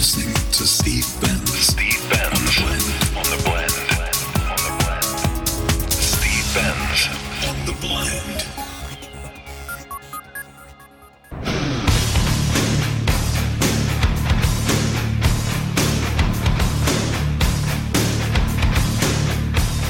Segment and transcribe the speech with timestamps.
[0.00, 1.50] listening to Steve Benz.
[1.50, 2.80] Steve Benz On the blend.
[3.18, 3.72] on the blend.
[4.48, 5.92] On the blend.
[5.92, 7.00] Steve Benz.
[7.46, 8.46] On the blend.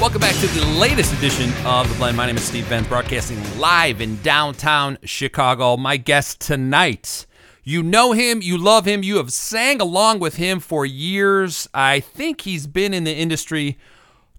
[0.01, 2.17] Welcome back to the latest edition of The Blend.
[2.17, 5.77] My name is Steve Benz, broadcasting live in downtown Chicago.
[5.77, 7.25] My guest tonight,
[7.63, 11.69] you know him, you love him, you have sang along with him for years.
[11.73, 13.77] I think he's been in the industry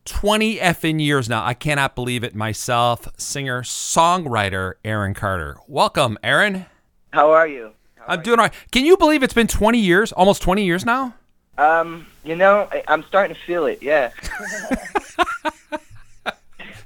[0.05, 1.45] 20 effing years now.
[1.45, 3.09] I cannot believe it myself.
[3.17, 5.59] Singer, songwriter, Aaron Carter.
[5.69, 6.67] Welcome, Aaron.
[7.13, 7.71] How are you?
[7.97, 8.55] How I'm are doing all right.
[8.73, 11.15] Can you believe it's been 20 years, almost 20 years now?
[11.57, 11.65] you?
[11.65, 13.83] Um, you know, I, I'm starting to feel it.
[13.83, 14.11] Yeah.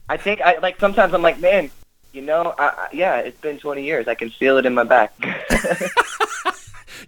[0.08, 1.70] I think I like sometimes I'm like, man,
[2.12, 4.06] you know, I, I, yeah, it's been 20 years.
[4.06, 5.14] I can feel it in my back.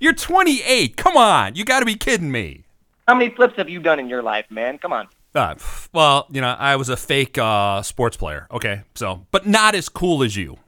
[0.01, 0.97] You're 28.
[0.97, 1.55] Come on.
[1.55, 2.65] You got to be kidding me.
[3.07, 4.79] How many flips have you done in your life, man?
[4.79, 5.09] Come on.
[5.35, 5.54] Uh,
[5.93, 8.46] well, you know, I was a fake uh, sports player.
[8.51, 10.59] Okay, so, but not as cool as you.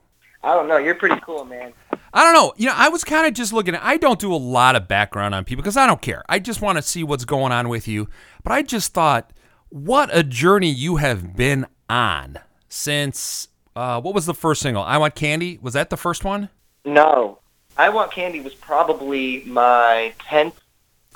[0.43, 0.79] I don't know.
[0.79, 1.73] You're pretty cool, man.
[2.13, 2.53] I don't know.
[2.57, 3.83] You know, I was kind of just looking at.
[3.83, 6.25] I don't do a lot of background on people because I don't care.
[6.29, 8.09] I just want to see what's going on with you.
[8.43, 9.33] But I just thought,
[9.69, 13.49] what a journey you have been on since.
[13.77, 14.83] Uh, what was the first single?
[14.83, 15.59] I Want Candy.
[15.61, 16.49] Was that the first one?
[16.85, 17.39] No,
[17.77, 20.55] I Want Candy was probably my 10th.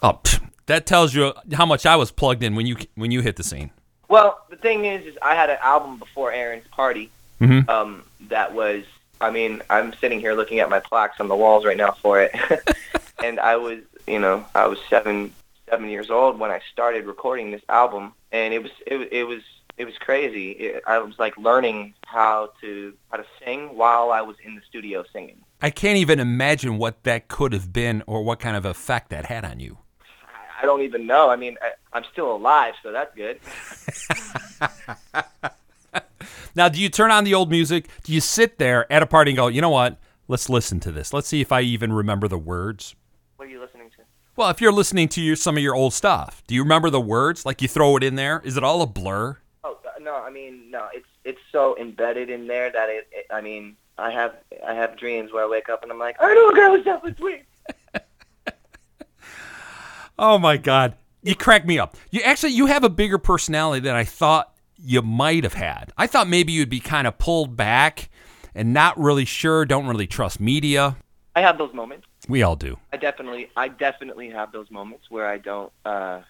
[0.03, 3.21] Oh, pff, that tells you how much I was plugged in when you when you
[3.21, 3.71] hit the scene.
[4.09, 7.11] Well, the thing is, is I had an album before Aaron's Party.
[7.41, 7.69] Mhm.
[7.69, 8.85] Um, that was,
[9.21, 12.23] I mean, I'm sitting here looking at my plaques on the walls right now for
[12.23, 12.33] it,
[13.25, 15.33] and I was, you know, I was seven
[15.69, 19.25] seven years old when I started recording this album, and it was it, was- it
[19.25, 19.43] was
[19.77, 20.53] it was crazy.
[20.53, 24.63] It, I was like learning how to how to sing while I was in the
[24.69, 25.39] studio singing.
[25.65, 29.25] I can't even imagine what that could have been or what kind of effect that
[29.25, 29.79] had on you.
[30.61, 31.31] I- don't even know.
[31.31, 33.41] I mean, I, I'm still alive, so that's good.
[36.57, 37.89] Now, do you turn on the old music?
[38.05, 39.98] Do you sit there at a party and go, you know what?
[40.29, 41.13] Let's listen to this.
[41.13, 42.95] Let's see if I even remember the words.
[43.36, 44.02] What are you listening to?
[44.36, 47.01] Well, if you're listening to your, some of your old stuff, do you remember the
[47.01, 47.45] words?
[47.45, 48.41] Like you throw it in there?
[48.45, 49.39] Is it all a blur?
[49.64, 50.86] Oh uh, no, I mean no.
[50.92, 53.27] It's it's so embedded in there that it, it.
[53.33, 54.35] I mean, I have
[54.67, 56.85] I have dreams where I wake up and I'm like, I know a girl who's
[56.85, 57.43] definitely sweet.
[60.19, 60.95] Oh my God.
[61.23, 61.97] You crack me up.
[62.11, 65.93] You actually you have a bigger personality than I thought you might have had.
[65.97, 68.11] I thought maybe you'd be kind of pulled back
[68.55, 70.97] and not really sure, don't really trust media.
[71.35, 72.07] I have those moments.
[72.29, 72.79] We all do.
[72.93, 76.21] I definitely I definitely have those moments where I don't uh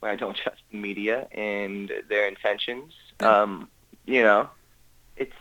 [0.00, 2.92] where I don't trust the media and their intentions.
[3.20, 3.68] Um,
[4.04, 4.48] you know,
[5.16, 5.36] it's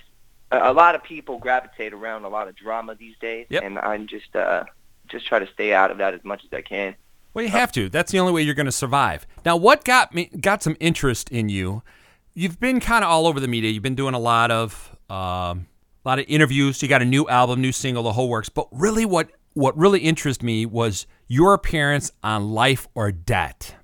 [0.51, 3.63] a, lot of people gravitate around a lot of drama these days, Yep.
[3.63, 4.63] and I'm just uh
[5.07, 6.95] just try to stay out of that as much as I can.
[7.33, 7.89] Well, you have to.
[7.89, 9.25] That's the only way you're going to survive.
[9.45, 11.83] Now, what got me got some interest in you?
[12.33, 13.71] You've been kind of all over the media.
[13.71, 15.67] You've been doing a lot of um,
[16.05, 16.81] a lot of interviews.
[16.81, 18.49] You got a new album, new single, the whole works.
[18.49, 23.75] But really, what what really interested me was your appearance on Life or Debt.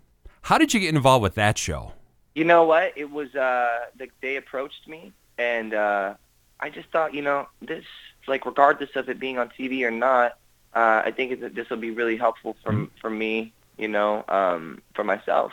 [0.44, 1.94] How did you get involved with that show?
[2.36, 2.94] You know what?
[2.96, 6.14] It was uh the, they approached me and uh
[6.60, 7.86] I just thought, you know, this
[8.28, 10.38] like regardless of it being on TV or not,
[10.74, 14.82] uh I think that this will be really helpful for for me, you know, um
[14.94, 15.52] for myself.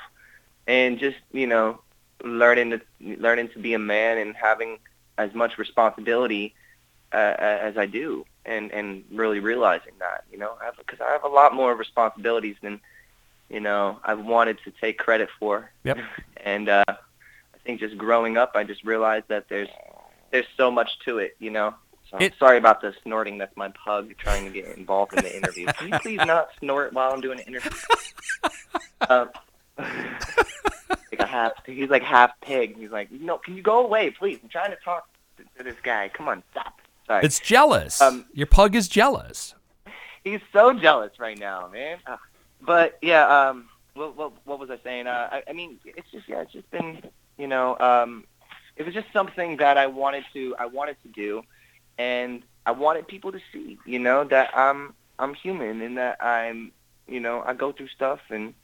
[0.67, 1.81] And just, you know,
[2.23, 4.79] learning to learning to be a man and having
[5.19, 6.55] as much responsibility
[7.12, 11.29] uh, as I do and and really realizing that, you know, because I have a
[11.29, 12.81] lot more responsibilities than
[13.53, 15.71] you know, I've wanted to take credit for.
[15.85, 15.99] Yep.
[16.45, 19.69] And uh, I think just growing up, I just realized that there's
[20.32, 21.75] there's so much to it, you know.
[22.10, 23.38] So It- sorry about the snorting.
[23.38, 25.66] That's my pug trying to get involved in the interview.
[25.66, 27.70] Can you please not snort while I'm doing an interview?
[29.09, 29.31] um,
[29.78, 31.53] like a half.
[31.65, 32.76] He's like half pig.
[32.78, 34.38] He's like, no, can you go away, please?
[34.43, 36.09] I'm trying to talk to, to this guy.
[36.12, 36.81] Come on, stop.
[37.06, 37.25] Sorry.
[37.25, 38.00] It's jealous.
[38.00, 39.54] Um, your pug is jealous.
[40.25, 41.99] He's so jealous right now, man.
[42.06, 42.19] Ugh.
[42.61, 45.08] But yeah, um, what, what what was I saying?
[45.08, 47.02] Uh, I, I mean, it's just yeah, it's just been
[47.38, 48.25] you know, um,
[48.77, 51.43] it was just something that I wanted to I wanted to do,
[51.99, 56.73] and I wanted people to see, you know, that I'm I'm human and that I'm
[57.07, 58.55] you know I go through stuff and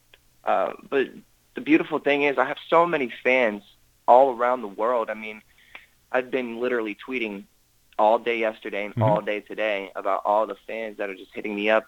[0.44, 1.08] uh, but
[1.54, 3.62] the beautiful thing is I have so many fans
[4.06, 5.10] all around the world.
[5.10, 5.42] I mean,
[6.10, 7.44] I've been literally tweeting
[7.98, 11.54] all day yesterday and all day today about all the fans that are just hitting
[11.54, 11.84] me up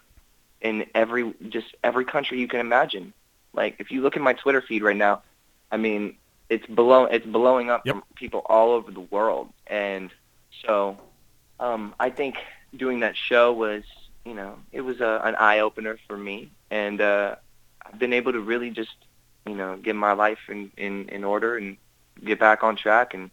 [0.61, 3.13] in every just every country you can imagine.
[3.53, 5.23] Like if you look at my Twitter feed right now,
[5.71, 6.17] I mean,
[6.50, 7.94] it's below it's blowing up Yep.
[7.94, 9.49] from people all over the world.
[9.67, 10.11] And
[10.67, 10.99] so
[11.58, 12.37] um I think
[12.76, 13.82] doing that show was,
[14.25, 17.37] you know, it was a, an eye opener for me and uh
[17.87, 18.94] I've been able to really just
[19.47, 21.76] you know get my life in in in order and
[22.25, 23.31] get back on track and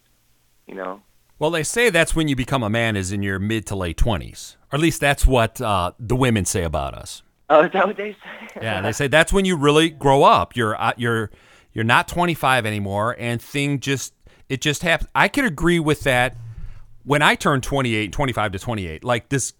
[0.66, 1.02] you know
[1.38, 3.96] Well, they say that's when you become a man is in your mid to late
[3.98, 4.56] 20s.
[4.72, 7.22] Or at least that's what uh, the women say about us.
[7.50, 10.56] oh is that what they say Yeah, they say that's when you really grow up.
[10.56, 11.30] You're uh, you're
[11.72, 14.14] you're not 25 anymore and thing just
[14.48, 15.10] it just happens.
[15.14, 16.36] I could agree with that
[17.04, 19.04] when I turned 28, 25 to 28.
[19.04, 19.52] Like this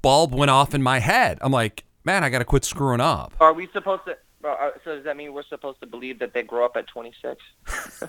[0.00, 1.38] bulb went off in my head.
[1.42, 4.96] I'm like, "Man, I got to quit screwing up." are we supposed to uh, so
[4.96, 7.40] does that mean we're supposed to believe that they grow up at 26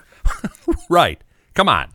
[0.89, 1.21] Right.
[1.53, 1.89] Come on.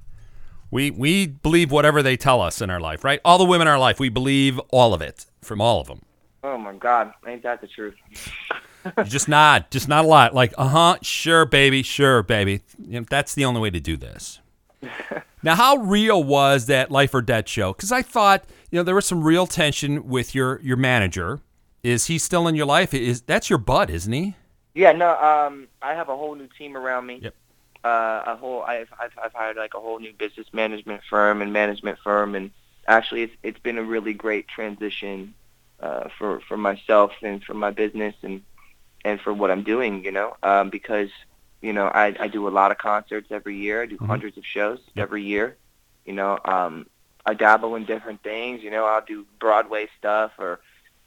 [0.71, 3.21] We we believe whatever they tell us in our life, right?
[3.25, 6.03] All the women in our life, we believe all of it from all of them.
[6.45, 7.95] oh my god ain't that the truth
[8.85, 10.35] You just nod, just not a lot.
[10.35, 12.61] Like, uh huh, sure, baby, sure, baby.
[12.79, 14.41] You know, that's the only way to do this.
[15.43, 17.73] now, how real was that life or death show?
[17.73, 21.41] Because I thought, you know, there was some real tension with your your manager.
[21.83, 22.95] Is he still in your life?
[22.95, 24.35] Is that's your bud, isn't he?
[24.75, 25.11] Yeah, no.
[25.19, 27.21] Um, I have a whole new team around me.
[27.23, 27.35] Yep.
[27.85, 28.63] Uh, a whole.
[28.63, 32.51] I've, I've I've hired like a whole new business management firm and management firm, and
[32.87, 35.35] actually, it's it's been a really great transition
[35.81, 38.43] uh, for for myself and for my business and
[39.05, 40.05] and for what I'm doing.
[40.05, 41.11] You know, um, because
[41.61, 43.83] you know I I do a lot of concerts every year.
[43.83, 45.57] I do hundreds of shows every year.
[46.05, 46.87] You know, um,
[47.27, 48.63] I dabble in different things.
[48.63, 50.61] You know, I'll do Broadway stuff or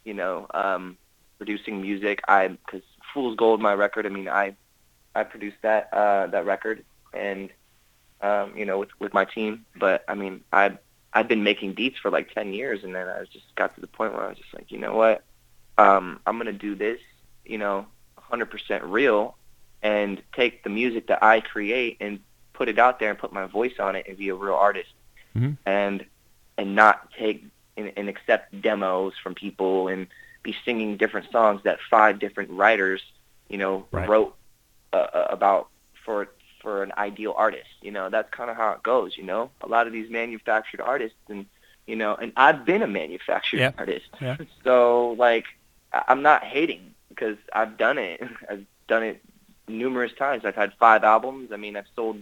[0.03, 0.97] you know, um,
[1.38, 2.21] producing music.
[2.27, 2.83] I because
[3.13, 4.05] Fool's Gold, my record.
[4.05, 4.55] I mean, I
[5.15, 6.83] I produced that uh, that record,
[7.13, 7.49] and
[8.21, 9.65] um, you know, with with my team.
[9.75, 10.77] But I mean, I
[11.13, 13.88] I've been making beats for like ten years, and then I just got to the
[13.88, 15.23] point where I was just like, you know what,
[15.77, 16.99] um, I'm gonna do this,
[17.45, 17.85] you know,
[18.31, 19.35] 100% real,
[19.81, 22.19] and take the music that I create and
[22.53, 24.93] put it out there and put my voice on it and be a real artist,
[25.35, 25.57] Mhm.
[25.65, 26.05] and
[26.57, 27.43] and not take
[27.77, 30.07] and, and accept demos from people and
[30.43, 33.01] be singing different songs that five different writers,
[33.49, 34.07] you know, Right.
[34.07, 34.35] wrote
[34.93, 35.69] uh, uh, about
[36.05, 36.27] for
[36.59, 37.69] for an ideal artist.
[37.81, 39.17] You know, that's kind of how it goes.
[39.17, 41.45] You know, a lot of these manufactured artists, and
[41.88, 43.71] you know, and I've been a manufactured Yeah.
[43.77, 44.38] artist, Yeah.
[44.63, 45.45] so like
[46.07, 48.21] I'm not hating because I've done it.
[48.50, 49.23] I've done it
[49.68, 50.44] numerous times.
[50.45, 51.51] I've had five albums.
[51.51, 52.21] I mean, I've sold,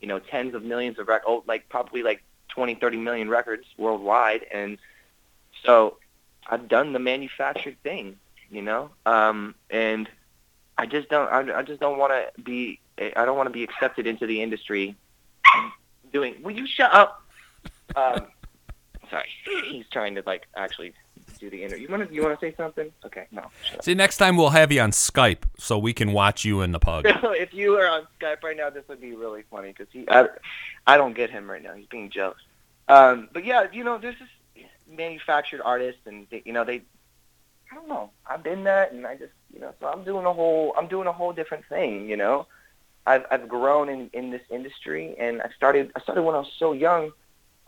[0.00, 3.64] you know, tens of millions of records, oh, like probably like 20, 30 million records
[3.78, 4.78] worldwide, and
[5.64, 5.96] so
[6.46, 8.18] I've done the manufactured thing,
[8.50, 10.08] you know, um, and
[10.76, 13.62] I just don't, I, I just don't want to be, I don't want to be
[13.62, 14.96] accepted into the industry
[16.12, 16.42] doing.
[16.42, 17.18] Will you shut up?
[17.94, 18.28] Um,
[19.10, 19.28] sorry,
[19.66, 20.94] he's trying to like actually
[21.42, 21.88] do the interview.
[21.88, 22.92] You want to, you want to say something?
[23.04, 23.48] Okay, no.
[23.82, 26.78] See, next time we'll have you on Skype so we can watch you in the
[26.78, 27.04] pug.
[27.06, 30.28] if you are on Skype right now, this would be really funny because he, I,
[30.86, 31.74] I don't get him right now.
[31.74, 32.38] He's being jealous.
[32.88, 34.14] Um, but yeah, you know, this
[34.88, 36.82] manufactured artist, and they, you know, they,
[37.70, 38.10] I don't know.
[38.26, 41.08] I've been that, and I just, you know, so I'm doing a whole, I'm doing
[41.08, 42.08] a whole different thing.
[42.08, 42.46] You know,
[43.06, 46.52] I've I've grown in in this industry, and I started I started when I was
[46.58, 47.12] so young.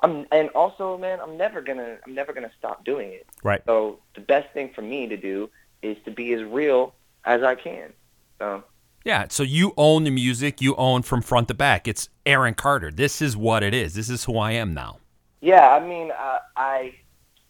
[0.05, 3.27] I'm, and also, man, I'm never gonna I'm never gonna stop doing it.
[3.43, 3.62] Right.
[3.67, 5.49] So the best thing for me to do
[5.83, 7.93] is to be as real as I can.
[8.39, 8.65] So
[9.05, 11.89] Yeah, so you own the music, you own from front to back.
[11.89, 12.91] It's Aaron Carter.
[12.91, 13.95] This is what it is.
[13.95, 14.99] This is who I am now.
[15.41, 16.95] yeah, I mean, uh, I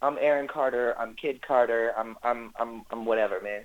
[0.02, 0.94] I'm Aaron Carter.
[0.98, 1.92] I'm Kid Carter.
[1.96, 3.64] I'm I'm I'm I'm whatever, man.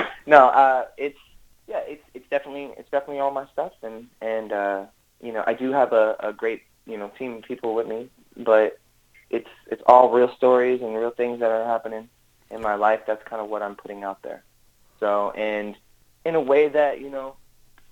[0.26, 1.18] no, uh, it's
[1.66, 4.86] yeah, it's it's definitely it's definitely all my stuff, and and uh,
[5.20, 8.78] you know I do have a, a great you know team people with me, but
[9.30, 12.08] it's it's all real stories and real things that are happening
[12.50, 13.00] in my life.
[13.06, 14.42] That's kind of what I'm putting out there.
[15.00, 15.76] So and
[16.24, 17.36] in a way that you know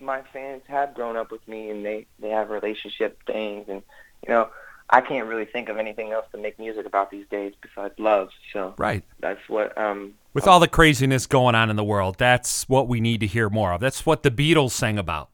[0.00, 3.83] my fans have grown up with me and they they have relationship things and
[4.26, 4.49] you know
[4.88, 8.29] I can't really think of anything else to make music about these days besides love.
[8.53, 9.05] So Right.
[9.21, 13.00] that's what um With all the craziness going on in the world, that's what we
[13.00, 13.81] need to hear more of.
[13.81, 15.31] That's what the Beatles sang about.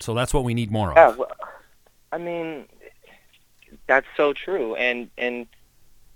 [0.00, 0.96] So that's what we need more of.
[0.96, 1.30] yeah, well,
[2.12, 2.66] I mean
[3.88, 4.76] that's so true.
[4.76, 5.46] And and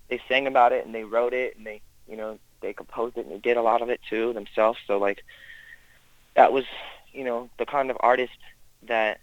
[0.08, 3.26] they sang about it and they wrote it and they you know they composed it
[3.26, 4.78] and they did a lot of it too themselves.
[4.86, 5.22] So like
[6.36, 6.64] that was
[7.12, 8.32] you know the kind of artist
[8.88, 9.20] that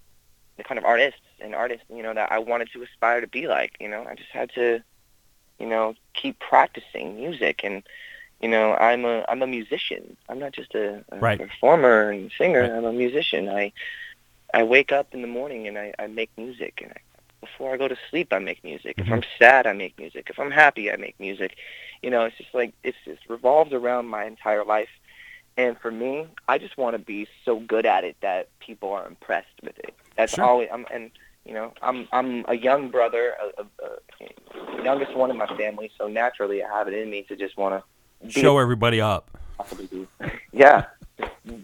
[0.58, 3.48] the kind of artists and artists you know that I wanted to aspire to be
[3.48, 4.06] like you know?
[4.10, 4.82] I just had to
[5.60, 7.84] you know keep practicing music and
[8.42, 10.18] you know I'm a I'm a musician.
[10.30, 11.40] I'm not just a, a Right.
[11.40, 12.62] performer and singer.
[12.62, 12.72] Right.
[12.72, 13.50] I'm a musician.
[13.50, 13.72] I
[14.54, 16.98] I wake up in the morning and I, I make music and I,
[17.42, 19.12] before I go to sleep I make music if.
[19.12, 19.44] I'm mm-hmm.
[19.44, 21.56] sad I make music if I'm happy I make music
[22.02, 24.90] you know it's just like it's just revolves around my entire life
[25.58, 29.08] and for me I just want to be so good at it that people are
[29.08, 30.46] impressed with it that's Sure.
[30.46, 31.12] always I'm and
[31.46, 35.92] you know I'm I'm a young brother a, a, a youngest one in my family
[35.98, 37.84] so naturally I have it in me to just want to
[38.28, 39.30] Show everybody up.
[40.52, 40.86] Yeah,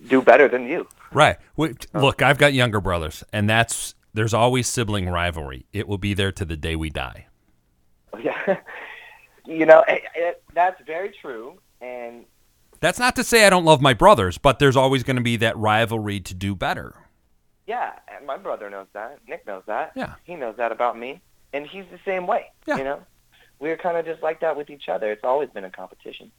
[0.08, 0.88] do better than you.
[1.12, 1.38] Right.
[1.58, 5.66] Look, I've got younger brothers, and that's there's always sibling rivalry.
[5.74, 7.28] It will be there to the day we die.
[8.20, 8.58] Yeah,
[9.46, 12.26] you know it, it, that's very true, and
[12.80, 15.36] That's not to say I don't love my brothers, but there's always going to be
[15.38, 16.96] that rivalry to do better.
[17.68, 19.20] yeah, and my brother knows that.
[19.28, 19.92] Nick knows that.
[19.96, 20.16] Yeah.
[20.24, 22.46] he knows that about me, and he's the same way.
[22.68, 22.78] Yeah.
[22.78, 23.00] You know,
[23.60, 25.12] we're kind of just like that with each other.
[25.12, 26.32] It's always been a competition.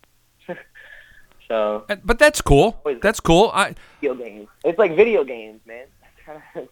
[1.49, 2.81] so But that's cool.
[3.03, 3.51] That's cool.
[3.53, 5.87] I video games, it's like video games, man.
[6.27, 6.69] That's kind of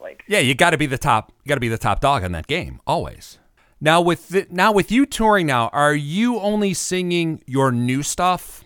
[0.00, 1.32] like yeah, you got to be the top.
[1.44, 3.38] You got to be the top dog in that game always.
[3.80, 8.64] Now with the, now with you touring now, are you only singing your new stuff?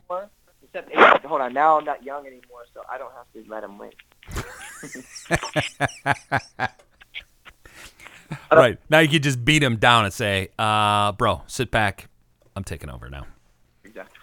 [0.63, 0.95] Except,
[1.25, 3.93] hold on, now I'm not young anymore, so I don't have to let him win.
[8.51, 8.79] Right.
[8.89, 12.09] Now you could just beat him down and say, uh, bro, sit back.
[12.55, 13.27] I'm taking over now.
[13.85, 14.19] Exactly.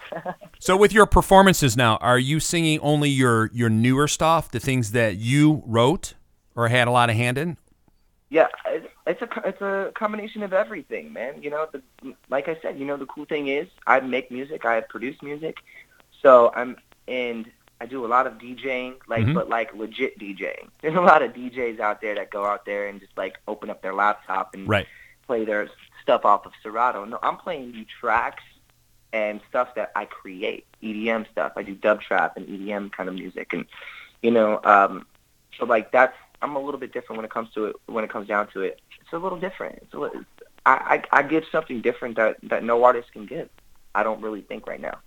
[0.60, 4.92] So with your performances now, are you singing only your your newer stuff, the things
[4.92, 6.14] that you wrote
[6.56, 7.58] or had a lot of hand in?
[8.30, 8.48] Yeah,
[9.06, 11.44] it's, a it's a combination of everything, man.
[11.44, 11.84] You know, the,
[12.30, 15.58] like I said, you know, the cool thing is I make music, I produce music,
[16.22, 19.34] so I'm and I do a lot of DJing, like Mhm.
[19.36, 20.70] but like legit DJing.
[20.82, 23.70] There's a lot of DJs out there that go out there and just like open
[23.70, 24.88] up their laptop and Right.
[25.28, 25.70] play their
[26.02, 27.06] stuff off of Serato.
[27.06, 28.44] No, I'm playing new tracks
[29.12, 31.52] and stuff that I create, EDM stuff.
[31.56, 33.66] I do dub trap and EDM kind of music, and
[34.24, 35.06] you know, um,
[35.60, 37.76] so like that's I'm a little bit different when it comes to it.
[37.88, 39.80] When it comes down to it, it's a little different.
[39.84, 40.22] It's a little,
[40.66, 43.50] I, I I give something different that that no artist can give.
[43.96, 44.98] I don't really think right now,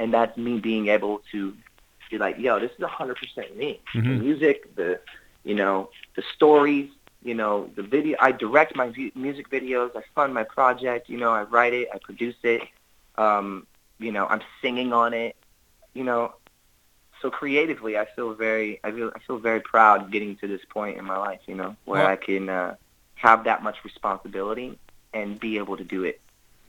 [0.00, 1.54] and that's me being able to
[2.10, 3.80] be like, yo, this is a hundred percent me.
[3.94, 4.20] The Mhm.
[4.26, 5.00] music, the
[5.44, 6.90] you know, the stories,
[7.22, 8.16] you know, the video.
[8.20, 9.90] I direct my music videos.
[9.96, 11.08] I fund my project.
[11.08, 11.88] You know, I write it.
[11.94, 12.62] I produce it.
[13.16, 13.66] Um,
[13.98, 15.36] you know, I'm singing on it.
[15.94, 16.34] You know,
[17.22, 20.98] so creatively, I feel very, I feel, I feel very proud getting to this point
[20.98, 21.40] in my life.
[21.46, 22.74] You know, where Well- I can uh,
[23.14, 24.78] have that much responsibility
[25.12, 26.20] and be able to do it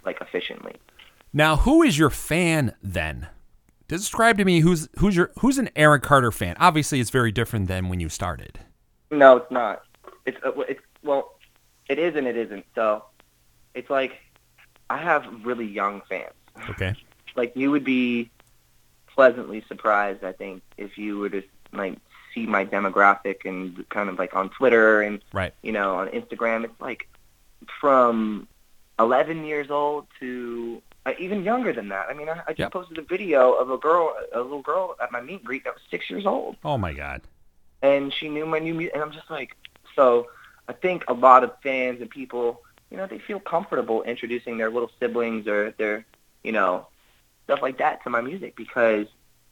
[0.05, 0.75] like efficiently.
[1.33, 3.27] Now, who is your fan then?
[3.87, 6.55] Describe to me who's who's your who's an Aaron Carter fan.
[6.59, 8.59] Obviously, it's very different than when you started.
[9.11, 9.83] No, it's not.
[10.25, 11.37] It's uh, it's well,
[11.87, 12.65] it is and it isn't.
[12.73, 13.03] So
[13.75, 14.13] it's like
[14.89, 16.33] I have really young fans.
[16.69, 16.95] Okay.
[17.35, 18.31] Like you would be
[19.15, 21.41] pleasantly surprised, I think, if you were to
[21.73, 21.97] like
[22.33, 25.53] see my demographic and kind of like on Twitter and Right.
[25.63, 26.65] you know on Instagram.
[26.65, 27.07] It's like
[27.79, 28.47] from
[28.99, 32.07] 11 years old to uh, even younger than that.
[32.09, 32.71] I mean, I, I just Yep.
[32.71, 35.73] posted a video of a girl, a little girl at my meet and greet that
[35.73, 37.21] was six years old Oh my God.
[37.81, 39.55] and she knew my new music, and I'm just like,
[39.95, 40.27] so
[40.67, 44.71] I think a lot of fans and people, you know, they feel comfortable introducing their
[44.71, 46.05] little siblings or their,
[46.43, 46.87] you know,
[47.45, 49.07] stuff like that to my music because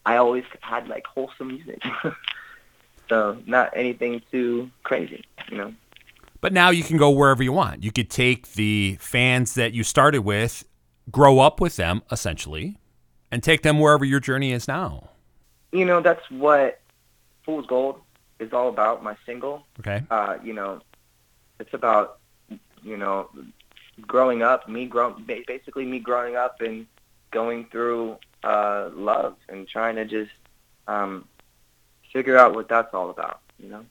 [0.05, 1.81] I always had like wholesome music.
[3.09, 5.73] so not anything too crazy, you know.
[6.41, 7.83] But now you can go wherever you want.
[7.83, 10.65] You could take the fans that you started with,
[11.09, 12.77] grow up with them essentially,
[13.31, 15.09] and take them wherever your journey is now.
[15.71, 16.81] You know, that's what
[17.45, 18.01] Fool's Gold
[18.39, 19.65] is all about, my single.
[19.79, 20.03] Okay.
[20.11, 20.81] uh, you know,
[21.59, 22.19] it's about,
[22.83, 23.29] you know,
[24.01, 25.11] growing up, me grow,
[25.47, 26.85] basically me growing up and
[27.33, 30.31] going through uh, love and trying to just
[30.87, 31.27] um,
[32.11, 33.85] figure out what that's all about, you know?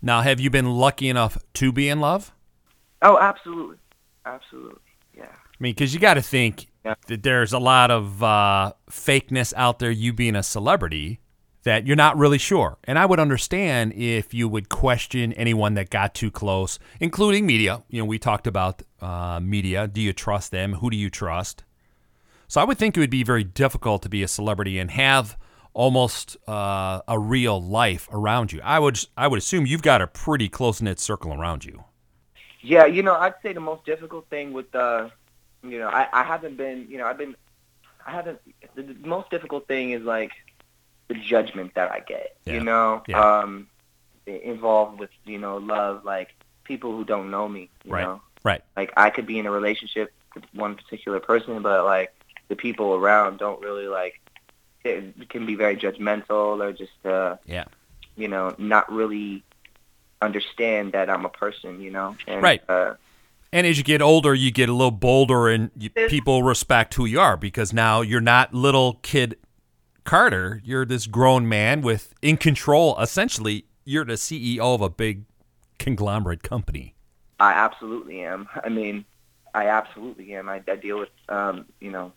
[0.00, 2.32] Now, have you been lucky enough to be in love?
[3.02, 3.76] Oh, absolutely.
[4.26, 4.80] Absolutely.
[5.16, 5.24] Yeah.
[5.24, 6.94] I mean, because you got to think Yeah.
[7.06, 11.20] that there's a lot of uh, fakeness out there, you being a celebrity,
[11.64, 12.78] that you're not really sure.
[12.84, 17.82] And I would understand if you would question anyone that got too close, including media.
[17.88, 19.86] You know, we talked about uh, media.
[19.86, 20.74] Do you trust them?
[20.74, 21.62] Who do you trust?
[22.52, 25.38] So I would think it would be very difficult to be a celebrity and have
[25.72, 28.60] almost uh, a real life around you.
[28.62, 31.84] I would I would assume you've got a pretty close knit circle around you.
[32.60, 35.08] Yeah, you know, I'd say the most difficult thing with, uh,
[35.62, 37.34] you know, I, I haven't been, you know, I've been,
[38.06, 38.38] I haven't,
[38.74, 40.32] the, the most difficult thing is like
[41.08, 42.52] the judgment that I get, Yeah.
[42.52, 43.40] you know, Yeah.
[43.40, 43.66] um,
[44.26, 46.28] involved with, you know, love, like
[46.64, 48.02] people who don't know me, you Right.
[48.02, 48.60] know, Right.
[48.76, 52.12] like I could be in a relationship with one particular person, but like
[52.52, 54.20] the people around don't really like,
[54.84, 57.64] it can be very judgmental or just, uh, Yeah.
[58.14, 59.42] you know, not really
[60.20, 62.62] understand that I'm a person, you know, and, Right.
[62.68, 62.94] Uh,
[63.54, 67.04] And as you get older, you get a little bolder, and you, people respect who
[67.06, 69.36] you are because now you're not little kid
[70.04, 70.60] Carter.
[70.64, 72.98] You're this grown man with in control.
[72.98, 75.24] Essentially, you're the CEO of a big
[75.78, 76.94] conglomerate company.
[77.40, 78.48] I absolutely am.
[78.64, 79.04] I mean,
[79.54, 80.48] I absolutely am.
[80.48, 82.12] I, I deal with, um, you know,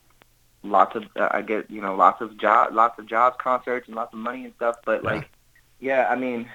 [0.66, 3.96] lots of uh, I get you know lots of job lots of jobs, concerts, and
[3.96, 4.78] lots of money and stuff.
[4.86, 5.12] But Yeah.
[5.12, 5.30] like,
[5.80, 6.50] yeah, I mean,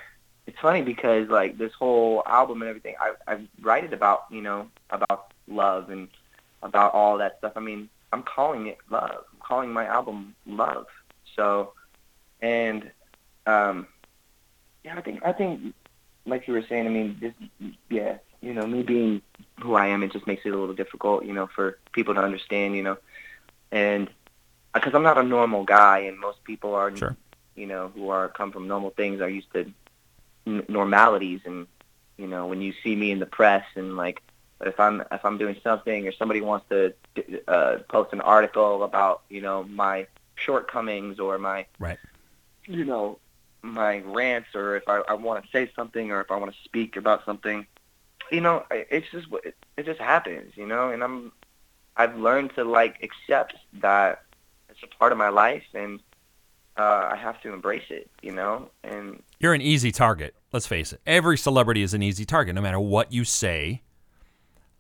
[0.47, 4.43] it's funny because like this whole album and everything, I I write it about you
[4.43, 6.09] know about love and
[6.63, 7.53] about all that stuff.
[7.57, 9.25] I mean, I'm calling it love.
[9.33, 10.87] I'm calling my album love.
[11.37, 11.73] So,
[12.41, 12.91] and
[13.47, 13.87] um,
[14.85, 15.75] yeah, I think I think
[16.27, 16.87] like you were saying.
[16.87, 17.33] I mean, this
[17.89, 19.23] yeah, you know, me being
[19.61, 22.21] who I am, it just makes it a little difficult, you know, for people to
[22.21, 22.97] understand, you know,
[23.73, 24.09] and
[24.75, 27.17] because I'm not a normal guy, and most people are, Sure.
[27.57, 29.73] you know, who are come from normal things are used to
[30.47, 31.67] n- normalities, and
[32.17, 34.23] you know, when you see me in the press and like,
[34.59, 36.95] but if I'm if I'm doing something or somebody wants to
[37.49, 41.99] uh, post an article about you know my shortcomings or my Right.
[42.67, 43.19] you know
[43.63, 46.59] my rants or if I, I want to say something or if I want to
[46.65, 47.67] speak about something,
[48.31, 51.33] you know, it's just what- it just happens, you know, and I'm
[52.01, 54.23] I've learned to like accept that
[54.71, 56.01] it's a part of my life and
[56.79, 60.35] uh, I have to embrace it, you know, and You're an easy target.
[60.53, 61.01] Let's face it.
[61.07, 62.55] Every celebrity is an easy target.
[62.55, 63.83] No matter what you say,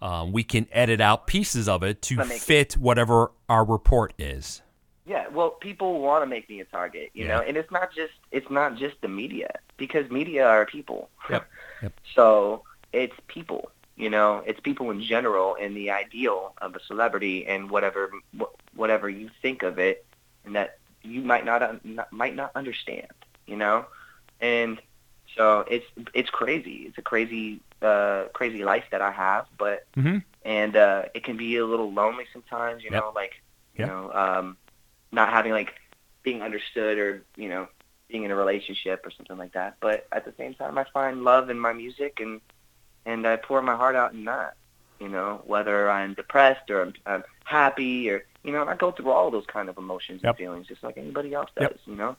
[0.00, 4.14] um, we can edit out pieces of it to make it- fit whatever our report
[4.18, 4.62] is.
[5.04, 7.36] Yeah, well, people want to make me a target, you Yeah.
[7.38, 11.10] know, and it's not just it's not just the media because media are people.
[11.28, 11.44] Yep,
[11.82, 11.92] yep.
[12.14, 12.62] So
[12.92, 13.70] it's people,
[14.00, 18.10] you know, it's people in general, and the ideal of a celebrity and whatever
[18.74, 19.98] whatever you think of it,
[20.44, 20.70] and that
[21.02, 23.08] you might not, not might not understand,
[23.46, 23.86] you know,
[24.40, 24.78] and
[25.36, 26.84] so it's it's crazy.
[26.88, 30.18] It's a crazy uh crazy life that I have, but Mm-hmm.
[30.44, 33.04] and uh it can be a little lonely sometimes you Yep.
[33.04, 33.32] know like
[33.74, 33.86] you Yep.
[33.86, 34.56] know um
[35.12, 35.72] not having like
[36.24, 37.66] being understood or you know
[38.08, 41.22] being in a relationship or something like that but at the same time i find
[41.24, 42.40] love in my music and
[43.06, 44.54] and i pour my heart out in that
[44.98, 49.10] you know whether i'm depressed or i'm, I'm happy or you know i go through
[49.10, 50.30] all those kind of emotions Yep.
[50.30, 51.80] and feelings just like anybody else does Yep.
[51.86, 52.16] you know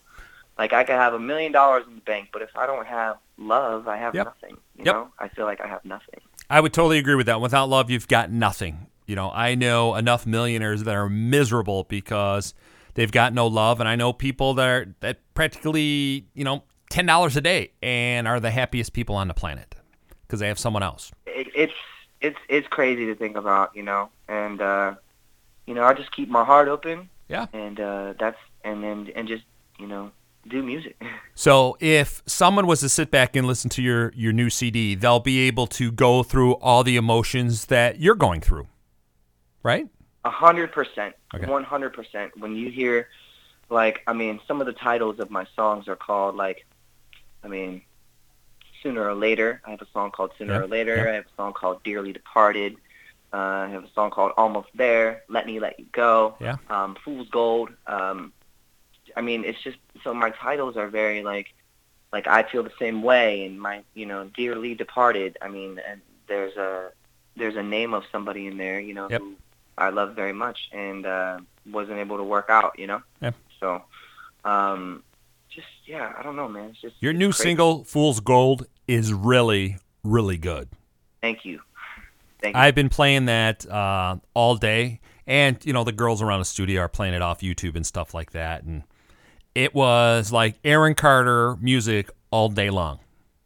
[0.58, 3.18] like i could have a million dollars in the bank but if i don't have
[3.38, 4.26] love i have Yep.
[4.26, 7.40] nothing you know i feel like i have nothing I would totally agree with that.
[7.40, 8.88] Without love, you've got nothing.
[9.06, 12.54] You know, I know enough millionaires that are miserable because
[12.96, 17.06] they've got no love, and I know people that are that practically, you know, ten
[17.06, 19.76] dollars a day and are the happiest people on the planet
[20.32, 21.12] because they have someone else.
[21.26, 21.74] it, it's
[22.22, 24.10] it's it's crazy to think about, you know.
[24.30, 24.96] And uh,
[25.68, 27.48] you know, I just keep my heart open, Yeah.
[27.52, 29.44] and uh, that's and then and just
[29.78, 30.12] you know
[30.48, 30.96] do music.
[31.36, 35.20] So if someone was to sit back and listen to your your new CD, they'll
[35.20, 38.68] be able to go through all the emotions that you're going through,
[39.64, 39.88] right?
[40.24, 41.48] A hundred percent, Okay.
[41.48, 42.38] one hundred percent.
[42.38, 43.10] When you hear,
[43.70, 46.66] like, I mean, some of the titles of my songs are called like,
[47.44, 47.82] I mean,
[48.82, 49.62] sooner or later.
[49.66, 51.10] I have a song called Sooner or Later.
[51.10, 52.76] I have a song called Dearly Departed.
[53.34, 55.24] Uh, I have a song called Almost There.
[55.30, 56.36] Let Me Let You Go.
[56.40, 56.58] Yeah.
[56.70, 57.70] Um, Fool's Gold.
[57.88, 58.34] Um,
[59.16, 61.54] I mean, it's just so my titles are very like,
[62.12, 65.38] like I feel the same way, and my, you know, Dearly Departed.
[65.42, 66.92] I mean, and there's a
[67.38, 69.22] there's a name of somebody in there, you know, Yep.
[69.22, 69.36] who
[69.78, 71.40] I love very much, and uh,
[71.70, 73.02] wasn't able to work out, you know.
[73.22, 73.32] Yeah.
[73.60, 73.82] So,
[74.44, 75.04] um,
[75.54, 76.70] just yeah, I don't know, man.
[76.72, 77.44] It's just Your new crazy.
[77.44, 80.70] single, Fool's Gold, is really, really good.
[81.22, 81.60] Thank you.
[82.42, 82.62] Thank you.
[82.62, 86.82] I've been playing that uh, all day, and you know the girls around the studio
[86.82, 88.84] are playing it off YouTube and stuff like that, and
[89.54, 93.00] it was like Aaron Carter music all day long,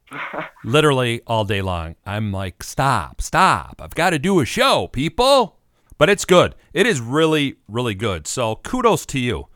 [0.64, 1.96] literally all day long.
[2.06, 3.82] I'm like, stop, stop!
[3.84, 5.58] I've got to do a show, people.
[5.98, 6.56] But it's good.
[6.74, 8.28] It is really, really good.
[8.28, 9.48] So kudos to you.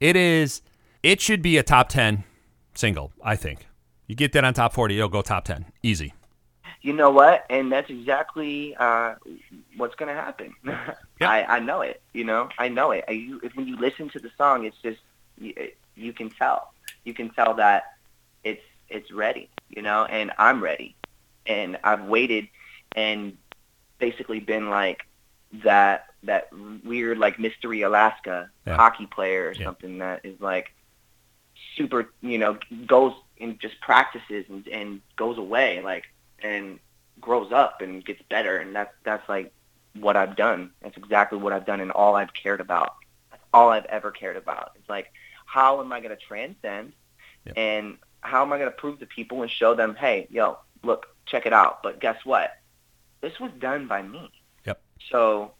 [0.00, 0.60] It is.
[1.08, 2.24] It should be a top ten
[2.74, 3.12] single.
[3.24, 3.66] I think
[4.06, 6.12] you get that on top forty, it'll go top ten, easy.
[6.82, 7.46] you know what?
[7.48, 9.14] And that's exactly uh,
[9.78, 10.54] what's going to happen.
[11.20, 11.30] Yeah.
[11.30, 12.00] I, I know it.
[12.12, 13.04] You know, I know it.
[13.08, 15.00] I, you, if, when you listen to the song, it's just
[15.36, 15.52] you,
[15.96, 16.72] you can tell.
[17.02, 17.94] You can tell that
[18.44, 19.48] it's it's ready.
[19.68, 20.94] You know, and I'm ready.
[21.46, 22.46] And I've waited
[22.94, 23.36] and
[23.98, 25.00] basically been like
[25.64, 26.50] that that
[26.84, 28.76] weird like mystery Alaska Yeah.
[28.76, 29.64] hockey player or Yeah.
[29.64, 30.66] something that is like
[31.76, 36.04] super, you know, goes and just practices and, and goes away, like,
[36.42, 36.78] and
[37.20, 38.58] grows up and gets better.
[38.58, 39.52] And that's, that's like
[39.94, 40.70] what I've done.
[40.82, 42.94] That's exactly what I've done and all I've cared about.
[43.30, 44.72] That's all I've ever cared about.
[44.76, 45.12] It's like,
[45.46, 46.92] how am I going to transcend
[47.46, 47.54] Yep.
[47.56, 51.06] and how am I going to prove to people and show them, hey, yo, look,
[51.26, 51.82] check it out.
[51.82, 52.50] But guess what?
[53.20, 54.30] This was done by me.
[54.66, 54.80] Yep.
[55.10, 55.52] So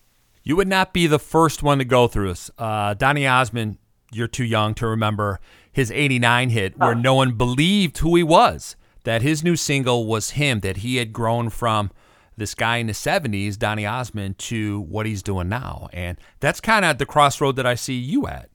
[0.43, 2.51] You would not be the first one to go through this.
[2.59, 3.79] Uh, Donny Osmond,
[4.11, 5.41] you're too young to remember
[5.73, 10.31] his 89 hit where no one believed who he was, that his new single was
[10.31, 11.91] him, that he had grown from
[12.37, 15.89] this guy in the 70s, Donny Osmond, to what he's doing now.
[15.93, 18.49] And that's kind of the crossroad that I see you at.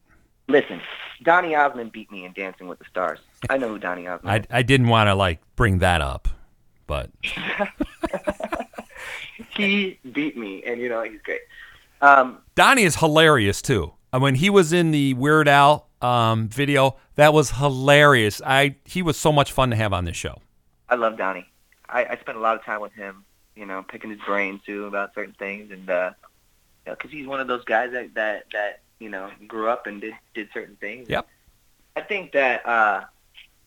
[0.48, 0.82] Listen,
[1.24, 3.20] Donny Osmond beat me in Dancing with the Stars.
[3.50, 4.48] I know who Donny Osmond.
[4.50, 6.28] I, I didn't want to like bring that up,
[6.88, 7.10] but.
[9.56, 11.42] He beat me, and you know he's great.
[12.02, 13.94] Um, Donny is hilarious too.
[14.12, 18.42] i mean he was in the Weird Al um, video, that was hilarious.
[18.46, 20.42] I he was so much fun to have on this show.
[20.90, 21.48] I love Donny.
[21.90, 23.24] I, I spent a lot of time with him,
[23.56, 26.12] you know, picking his brain too about certain things, and uh,
[26.86, 29.88] you know, because he's one of those guys that that that you know grew up
[29.88, 31.10] and did did certain things.
[31.10, 31.28] Yep.
[31.96, 33.06] I think that uh,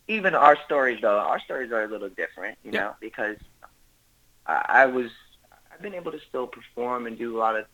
[0.09, 2.83] even our stories, though, our stories are a little different, you Yep.
[2.83, 3.37] know, because
[4.47, 5.11] I, I was
[5.73, 7.67] I've been able to still perform and do a lot of,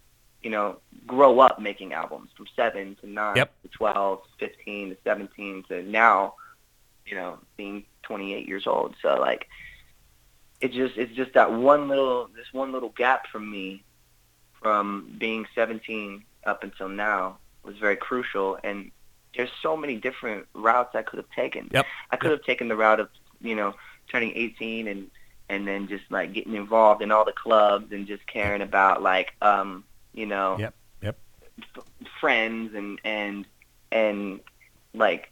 [0.43, 3.53] you know, grow up making albums from seven to nine Yep.
[3.63, 6.35] to twelve, to fifteen to seventeen to now,
[7.07, 8.95] you know, being 28 years old.
[9.01, 9.49] So like,
[10.61, 13.83] it just it's just that one little this one little gap from me,
[14.61, 18.91] from being 17 up until now was very crucial and
[19.37, 21.71] there's so many different routes I could have taken.
[21.73, 21.87] Yep.
[22.11, 23.09] I could have taken the route of,
[23.41, 23.75] you know,
[24.09, 25.11] turning 18 and
[25.49, 29.35] and then just like getting involved in all the clubs and just caring about like
[29.43, 30.75] um, you know, Yep.
[31.03, 31.19] Yep.
[31.77, 31.85] f-
[32.21, 33.47] friends and and
[33.91, 34.41] and
[34.95, 35.31] like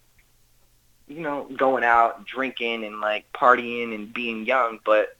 [1.08, 5.16] you know, going out drinking and like partying and being young, but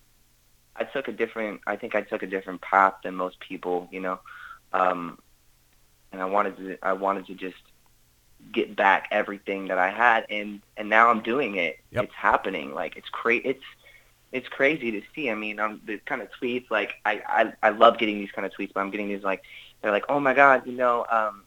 [0.76, 4.00] I took a different I think I took a different path than most people, you
[4.00, 4.20] know.
[4.72, 5.18] Um
[6.12, 7.56] and I wanted to I wanted to just
[8.52, 11.78] get back everything that I had and and now I'm doing it.
[11.90, 12.04] Yep.
[12.04, 12.72] It's happening.
[12.72, 13.64] Like it's cra- it's
[14.32, 15.30] it's crazy to see.
[15.30, 18.46] I mean, um, the kind of tweets like I, I I love getting these kind
[18.46, 19.42] of tweets, but I'm getting these like
[19.82, 21.44] they're like, "Oh my god, you know, um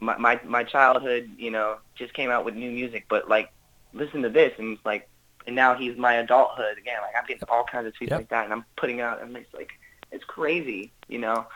[0.00, 3.50] my my my childhood, you know, just came out with new music, but like
[3.92, 5.08] listen to this and it's like
[5.46, 6.98] and now he's my adulthood again.
[7.02, 8.18] Like I'm getting all kinds of tweets Yep.
[8.18, 9.70] like that and I'm putting out and it's like
[10.10, 11.46] it's crazy, you know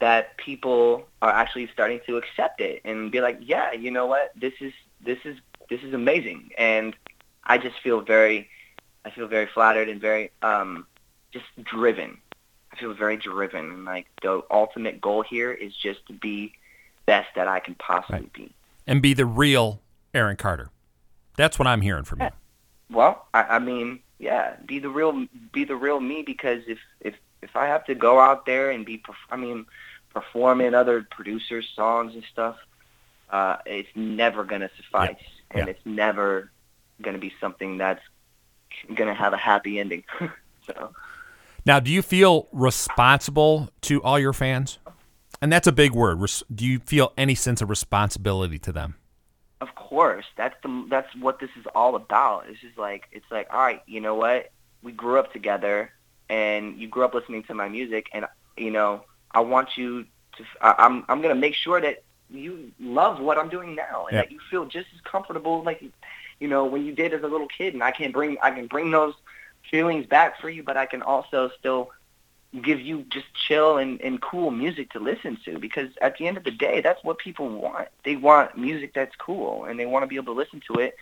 [0.00, 4.30] that people are actually starting to accept it and be like, yeah, you know what,
[4.38, 4.72] this is
[5.04, 5.36] this is
[5.70, 6.94] this is amazing, and
[7.44, 8.48] I just feel very,
[9.06, 10.84] I feel very flattered and very um,
[11.32, 12.18] just driven.
[12.72, 16.52] I feel very driven, and like the ultimate goal here is just to be
[17.06, 18.32] best that I can possibly Right.
[18.32, 18.52] be.
[18.86, 19.80] And be the real
[20.12, 20.70] Aaron Carter.
[21.36, 22.28] That's what I'm hearing from you.
[22.90, 26.22] Well, I, I mean, yeah, be the real, be the real me.
[26.22, 29.66] Because if if if I have to go out there and be, I mean,
[30.12, 32.56] performing other producers' songs and stuff,
[33.30, 35.14] uh, it's never gonna suffice,
[35.52, 35.70] and Yeah.
[35.72, 36.50] it's never
[37.02, 38.02] gonna be something that's
[38.94, 40.04] gonna have a happy ending.
[40.66, 40.92] so
[41.64, 44.78] Now, do you feel responsible to all your fans?
[45.42, 46.18] And that's a big word.
[46.54, 48.94] Do you feel any sense of responsibility to them?
[49.60, 52.46] Of course, that's the that's what this is all about.
[52.48, 54.50] It's just like it's like, all right, you know what?
[54.82, 55.90] We grew up together,
[56.28, 58.26] and you grew up listening to my music, and
[58.56, 60.04] you know, I want you
[60.36, 60.44] to.
[60.60, 64.22] I, I'm I'm gonna make sure that you love what I'm doing now, and Yeah.
[64.22, 65.82] that you feel just as comfortable like,
[66.40, 67.74] you know, when you did as a little kid.
[67.74, 69.14] And I can bring I can bring those
[69.70, 71.90] feelings back for you, but I can also still
[72.62, 76.36] give you just chill and, and cool music to listen to because at the end
[76.36, 80.02] of the day that's what people want they want music that's cool and they want
[80.02, 80.96] to be able to listen to it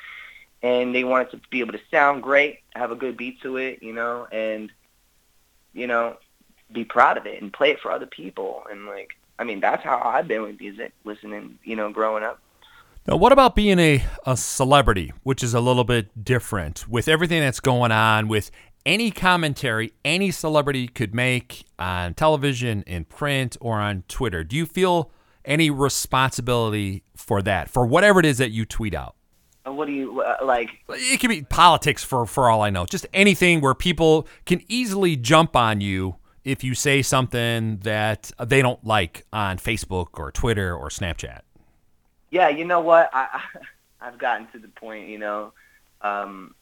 [0.62, 3.56] and they want it to be able to sound great have a good beat to
[3.56, 4.72] it you know and
[5.72, 6.16] you know
[6.72, 9.84] be proud of it and play it for other people and like i mean that's
[9.84, 12.40] how i've been with music listening you know growing up
[13.06, 17.40] Now, what about being a, a celebrity, which is a little bit different with everything
[17.40, 18.50] that's going on with
[18.86, 24.42] any commentary any celebrity could make on television, in print, or on Twitter?
[24.42, 25.10] Do you feel
[25.44, 29.16] any responsibility for that, for whatever it is that you tweet out?
[29.66, 32.86] Uh, what do you uh, like It could be politics for, for all I know.
[32.86, 38.62] Just anything where people can easily jump on you if you say something that they
[38.62, 41.40] don't like on Facebook or Twitter or Snapchat.
[42.34, 43.10] Yeah, you know what?
[43.12, 43.40] I
[44.00, 45.52] I've gotten to the point, you know,
[46.02, 46.56] um,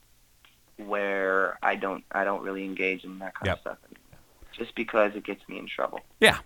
[0.76, 3.54] where I don't I don't really engage in that kind Yep.
[3.54, 3.78] of stuff
[4.52, 6.00] just because it gets me in trouble.
[6.20, 6.40] Yeah,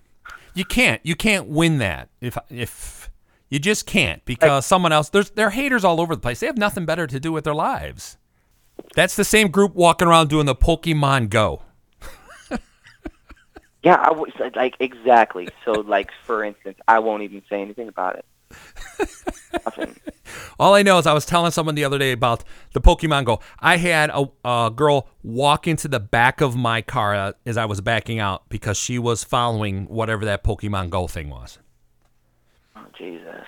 [0.54, 1.00] you can't.
[1.04, 3.10] You can't win that if if
[3.48, 5.08] you just can't because someone else.
[5.08, 6.38] There's there are haters all over the place.
[6.38, 8.18] They have nothing better to do with their lives.
[8.94, 11.62] That's the same group walking around doing the Pokemon Go.
[13.82, 15.48] Yeah, I was like exactly.
[15.64, 18.24] So like for instance, I won't even say anything about it.
[19.64, 19.96] Nothing.
[20.58, 23.40] All I know is I was telling someone the other day about the Pokemon Go.
[23.60, 27.64] I had a, a girl walk into the back of my car uh, as I
[27.66, 31.58] was backing out because she was following whatever that Pokemon Go thing was.
[32.74, 33.44] Oh Jesus.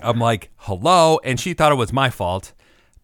[0.00, 1.20] I'm like, hello.
[1.24, 2.52] And she thought it was my fault.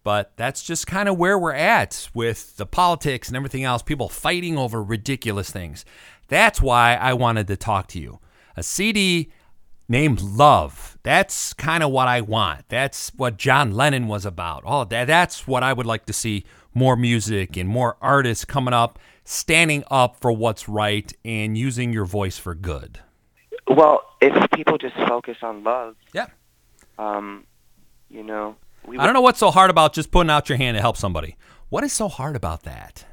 [0.02, 4.08] but that's just kind of where we're at with the politics and everything else, people
[4.08, 5.84] fighting over ridiculous things.
[6.28, 8.18] That's why I wanted to talk to you.
[8.56, 9.30] A CD
[9.90, 10.96] named Love.
[11.02, 12.68] That's kind of what I want.
[12.68, 14.64] That's what John Lennon was about.
[14.64, 15.06] All of that.
[15.06, 19.82] That's what I would like to see more music and more artists coming up, standing
[19.90, 23.00] up for what's right and using your voice for good.
[23.66, 26.26] Well, if people just focus on love, Yeah.
[26.98, 27.44] um,
[28.08, 30.76] you know, we I don't know what's so hard about just putting out your hand
[30.76, 31.36] to help somebody.
[31.68, 33.04] What is so hard about that?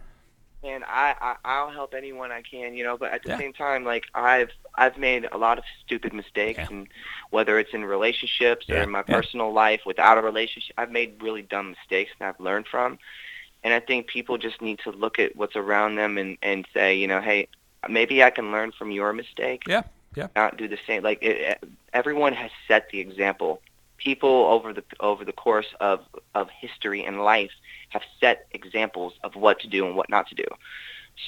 [0.67, 2.97] And I, I I'll help anyone I can, you know.
[2.97, 3.38] But at the Yeah.
[3.39, 6.67] same time, like I've I've made a lot of stupid mistakes, Yeah.
[6.69, 6.88] and
[7.30, 11.21] whether it's in relationships Yeah, or in my personal life without a relationship, I've made
[11.21, 12.99] really dumb mistakes and I've learned from.
[13.63, 16.95] And I think people just need to look at what's around them and and say,
[16.95, 17.47] you know, hey,
[17.89, 19.63] maybe I can learn from your mistake.
[19.67, 19.84] Yeah.
[20.15, 20.27] Yeah.
[20.36, 21.03] not do the same.
[21.03, 23.62] Like it, it- everyone has set the example.
[23.97, 26.01] People over the over the course of
[26.36, 27.51] of history and life
[27.89, 30.45] have set examples of what to do and what not to do.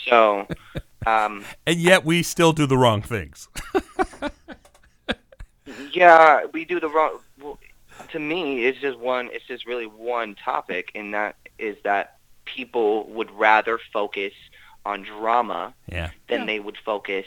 [0.05, 0.47] So,
[1.07, 3.47] um, And yet we still do the wrong things.
[5.91, 7.19] yeah, we do the wrong.
[7.41, 7.59] Well,
[8.11, 9.29] to me, it's just one.
[9.31, 14.33] It's just really one topic, and that is that people would rather focus
[14.85, 16.09] on drama Yeah.
[16.29, 17.25] than they would focus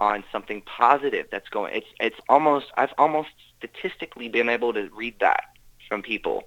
[0.00, 1.74] on something positive that's going.
[1.74, 5.44] It's it's almost I've almost statistically been able to read that
[5.88, 6.44] from people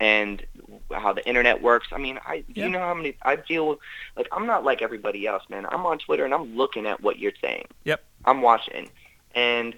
[0.00, 0.44] and
[0.92, 1.88] how the internet works.
[1.92, 2.64] I mean, I Yeah.
[2.64, 3.78] you know how many I deal with
[4.16, 5.66] like I'm not like everybody else, man.
[5.70, 7.66] I'm on Twitter and I'm looking at what you're saying.
[7.84, 8.02] Yep.
[8.24, 8.88] I'm watching.
[9.34, 9.74] And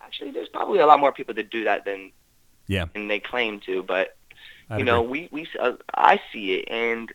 [0.00, 2.12] actually there's probably a lot more people that do that than
[2.66, 2.86] Yeah.
[2.92, 4.16] than they claim to, but
[4.70, 5.28] I'd you know, agree.
[5.32, 7.12] we we uh, I see it, and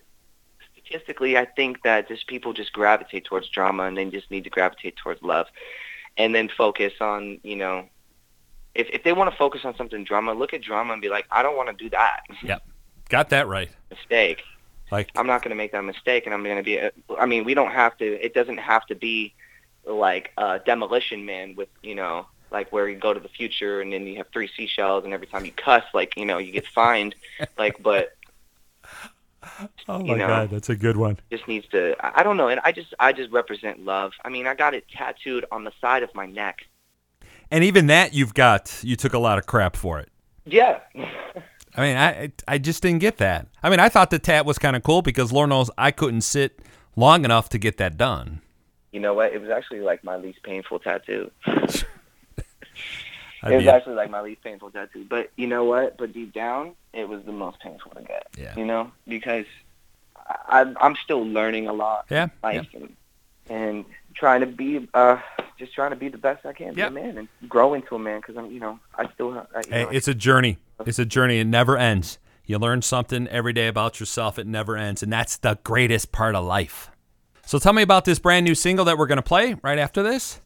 [0.73, 4.49] statistically, I think that just people just gravitate towards drama, and they just need to
[4.49, 5.47] gravitate towards love,
[6.17, 7.87] and then focus on you know,
[8.77, 11.25] if if they want to focus on something drama, look at drama and be like,
[11.31, 12.63] I don't want to do that Yep.
[13.09, 13.69] got that right.
[13.89, 14.43] mistake.
[14.91, 16.79] Like I'm not going to make that mistake, and I'm going to be.
[17.19, 18.05] I mean, we don't have to.
[18.25, 19.33] It doesn't have to be
[19.85, 23.91] like uh, Demolition Man with you know, like where you go to the future and
[23.91, 26.65] then you have three seashells, and every time you cuss, like you know, you get
[26.67, 27.15] fined.
[27.57, 28.13] like, but
[29.87, 30.47] Oh you know.
[30.47, 31.17] that's a good one.
[31.31, 31.95] just needs to.
[32.01, 34.13] I don't know, and I just I just represent love.
[34.23, 36.65] I mean, I got it tattooed on the side of my neck.
[37.51, 40.09] And even that you've got you took a lot of crap for it.
[40.45, 40.79] Yeah.
[41.75, 43.47] I mean, I I just didn't get that.
[43.61, 46.21] I mean, I thought the tat was kind of cool because Lord knows I couldn't
[46.21, 46.59] sit
[46.95, 48.41] long enough to get that done.
[48.91, 49.31] you know what?
[49.33, 51.31] It was actually like my least painful tattoo.
[53.43, 55.05] It was actually like my least painful tattoo.
[55.07, 55.97] But you know what?
[55.97, 58.27] But deep down, it was the most painful to get.
[58.37, 58.55] Yeah.
[58.55, 59.45] You know, because
[60.15, 62.05] I, I'm I'm still learning a lot.
[62.09, 62.63] yeah, in yeah.
[62.73, 62.95] and
[63.49, 63.85] and
[64.17, 65.19] trying to be uh
[65.59, 67.99] just trying to be the best I can be a man and grow into a
[67.99, 69.33] man because I'm you know I still.
[69.55, 70.57] I, you Hey, know, it's a journey.
[70.85, 71.39] It's a journey.
[71.39, 72.19] It never ends.
[72.45, 74.39] You learn something every day about yourself.
[74.39, 76.89] It never ends, and that's the greatest part of life.
[77.45, 80.01] So tell me about this brand new single that we're going to play right after
[80.03, 80.39] this.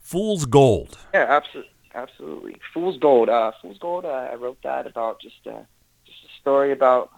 [0.00, 0.98] Fool's Gold.
[1.14, 2.56] Yeah, absolutely, absolutely.
[2.72, 3.28] Fool's Gold.
[3.28, 4.04] Uh, Fool's Gold.
[4.04, 5.60] Uh, I wrote that about just uh,
[6.06, 7.10] just a story about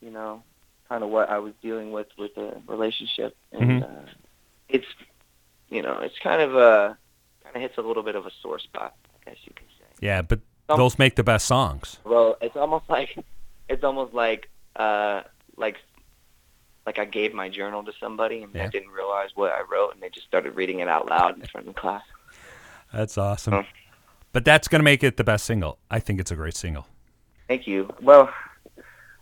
[0.00, 0.42] you know
[0.88, 3.82] kind of what I was dealing with with a relationship, and Mhm.
[3.82, 4.10] uh,
[4.68, 4.86] it's
[5.72, 6.96] you know it's kind of a
[7.44, 8.94] kind of hits a little bit of a sore spot,
[9.26, 9.86] I guess you could say.
[10.00, 11.98] Yeah, but Um, those make the best songs.
[12.04, 13.16] Well, it's almost like
[13.68, 15.22] it's almost like uh
[15.56, 15.76] like
[16.86, 18.64] like I gave my journal to somebody and Yeah.
[18.64, 21.46] I didn't realize what I wrote, and they just started reading it out loud in
[21.46, 22.02] front of the class.
[22.92, 23.52] That's awesome.
[23.54, 23.62] Huh.
[24.32, 25.78] But that's going to make it the best single.
[25.90, 26.86] I think it's a great single.
[27.48, 27.88] Thank you.
[28.00, 28.32] Well,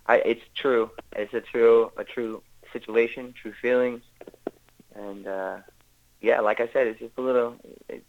[0.07, 0.89] I it's true.
[1.15, 2.41] It's a true a true
[2.73, 4.01] situation, true feelings,
[4.95, 5.57] and uh,
[6.21, 7.55] yeah, like I said, it's just a little.
[7.89, 8.03] It,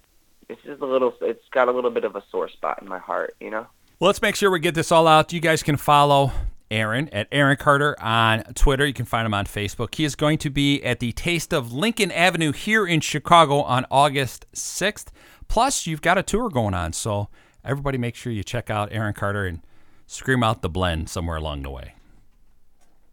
[0.49, 1.15] it's just a little.
[1.23, 3.67] It's got a little bit of a sore spot in my heart, you know.
[3.99, 5.33] Well, let's make sure we get this all out.
[5.33, 6.33] You guys can follow
[6.71, 8.85] Aaron at Aaron Carter on Twitter.
[8.87, 9.95] You can find him on Facebook.
[9.95, 13.87] He is going to be at the Taste of Lincoln Avenue here in Chicago on
[13.91, 15.07] August 6th.
[15.49, 16.93] Plus, you've got a tour going on.
[16.93, 17.29] So,
[17.65, 19.61] everybody make sure you check out Aaron Carter and
[20.07, 21.95] scream out the blend somewhere along the way.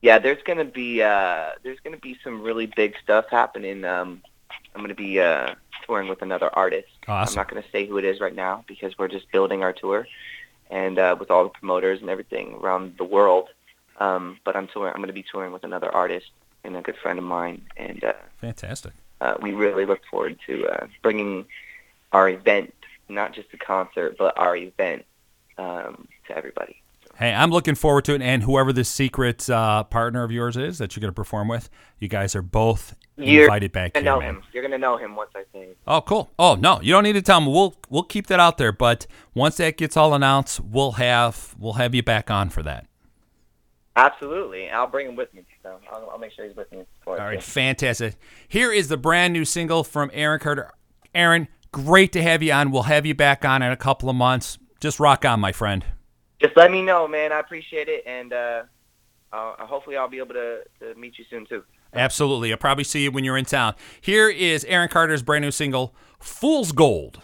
[0.01, 3.83] Yeah, there's gonna be uh, there's gonna be some really big stuff happening.
[3.83, 4.21] Um,
[4.75, 6.87] I'm gonna be uh, touring with another artist.
[7.29, 10.07] I'm not gonna say who it is right now because we're just building our tour,
[10.69, 13.49] and uh, with all the promoters and everything around the world.
[13.99, 14.93] Um, but I'm touring.
[14.93, 16.27] I'm gonna be touring with another artist
[16.63, 18.93] and a good friend of mine, and uh, Fantastic.
[19.21, 21.45] uh, we really look forward to uh, bringing
[22.11, 22.73] our event,
[23.07, 25.05] not just a concert, but our event
[25.57, 26.81] um, to everybody.
[27.19, 28.21] Hey, I'm looking forward to it.
[28.21, 31.69] And whoever this secret uh, partner of yours is that you're going to perform with,
[31.99, 34.35] you guys are both You're invited back gonna here, know man.
[34.35, 34.43] him.
[34.53, 35.77] You're gonna know him once I it.
[35.85, 36.31] Oh, cool.
[36.39, 37.51] Oh no, you don't need to tell them.
[37.51, 38.71] We'll we'll keep that out there.
[38.71, 42.87] But once that gets all announced, we'll have we'll have you back on for that.
[43.97, 45.43] Absolutely, I'll bring him with me.
[45.61, 46.83] So I'll, I'll make sure he's with me.
[47.03, 47.45] For it, All right, too.
[47.45, 48.15] fantastic.
[48.47, 50.71] Here is the brand new single from Aaron Carter.
[51.13, 52.71] Aaron, great to have you on.
[52.71, 54.57] We'll have you back on in a couple of months.
[54.79, 55.83] Just rock on, my friend.
[56.41, 57.31] Just let me know, man.
[57.31, 58.63] I appreciate it, and uh,
[59.33, 61.63] uh, hopefully I'll be able to, to meet you soon too.
[61.93, 62.51] Absolutely.
[62.51, 63.75] I'll probably see you when you're in town.
[63.99, 67.21] Here is Aaron Carter's brand new single, Fool's Gold.